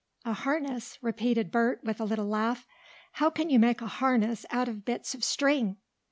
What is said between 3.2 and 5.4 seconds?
can you make a harness out of bits of